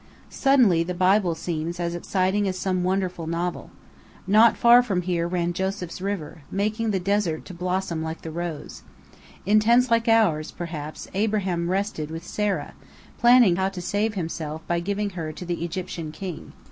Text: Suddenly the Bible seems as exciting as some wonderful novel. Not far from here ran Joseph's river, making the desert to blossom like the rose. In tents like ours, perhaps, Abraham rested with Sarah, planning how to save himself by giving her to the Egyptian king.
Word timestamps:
Suddenly 0.31 0.81
the 0.81 0.95
Bible 0.95 1.35
seems 1.35 1.79
as 1.79 1.93
exciting 1.93 2.47
as 2.47 2.57
some 2.57 2.83
wonderful 2.83 3.27
novel. 3.27 3.69
Not 4.25 4.57
far 4.57 4.81
from 4.81 5.03
here 5.03 5.27
ran 5.27 5.53
Joseph's 5.53 6.01
river, 6.01 6.41
making 6.49 6.89
the 6.89 6.99
desert 6.99 7.45
to 7.45 7.53
blossom 7.53 8.01
like 8.01 8.23
the 8.23 8.31
rose. 8.31 8.81
In 9.45 9.59
tents 9.59 9.91
like 9.91 10.07
ours, 10.07 10.49
perhaps, 10.49 11.07
Abraham 11.13 11.69
rested 11.69 12.09
with 12.09 12.25
Sarah, 12.25 12.73
planning 13.19 13.57
how 13.57 13.69
to 13.69 13.79
save 13.79 14.15
himself 14.15 14.65
by 14.67 14.79
giving 14.79 15.11
her 15.11 15.31
to 15.31 15.45
the 15.45 15.63
Egyptian 15.63 16.11
king. 16.11 16.53